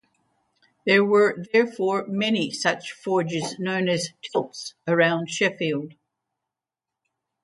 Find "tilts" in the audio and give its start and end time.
4.23-4.73